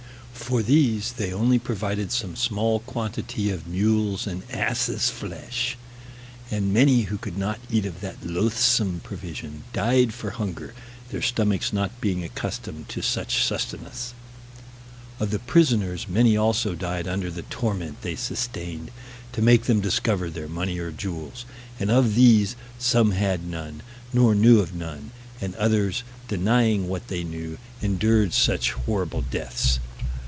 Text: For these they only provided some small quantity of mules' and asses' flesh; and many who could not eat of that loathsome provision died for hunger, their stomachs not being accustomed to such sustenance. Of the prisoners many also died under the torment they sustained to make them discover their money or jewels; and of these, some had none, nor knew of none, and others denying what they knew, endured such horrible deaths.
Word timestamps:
For 0.33 0.63
these 0.63 1.13
they 1.13 1.31
only 1.31 1.59
provided 1.59 2.11
some 2.11 2.35
small 2.35 2.79
quantity 2.79 3.49
of 3.51 3.67
mules' 3.69 4.27
and 4.27 4.43
asses' 4.51 5.09
flesh; 5.09 5.77
and 6.49 6.73
many 6.73 7.03
who 7.03 7.17
could 7.17 7.37
not 7.37 7.59
eat 7.69 7.85
of 7.85 8.01
that 8.01 8.25
loathsome 8.27 8.99
provision 9.01 9.63
died 9.71 10.13
for 10.13 10.31
hunger, 10.31 10.73
their 11.09 11.21
stomachs 11.21 11.71
not 11.71 12.01
being 12.01 12.21
accustomed 12.21 12.89
to 12.89 13.01
such 13.01 13.41
sustenance. 13.45 14.13
Of 15.21 15.31
the 15.31 15.39
prisoners 15.39 16.09
many 16.09 16.35
also 16.35 16.75
died 16.75 17.07
under 17.07 17.31
the 17.31 17.43
torment 17.43 18.01
they 18.01 18.17
sustained 18.17 18.91
to 19.31 19.41
make 19.41 19.65
them 19.65 19.79
discover 19.79 20.29
their 20.29 20.49
money 20.49 20.79
or 20.79 20.91
jewels; 20.91 21.45
and 21.79 21.89
of 21.89 22.13
these, 22.15 22.57
some 22.77 23.11
had 23.11 23.47
none, 23.47 23.83
nor 24.11 24.35
knew 24.35 24.59
of 24.59 24.75
none, 24.75 25.11
and 25.39 25.55
others 25.55 26.03
denying 26.27 26.89
what 26.89 27.07
they 27.07 27.23
knew, 27.23 27.57
endured 27.81 28.33
such 28.33 28.71
horrible 28.73 29.21
deaths. 29.21 29.79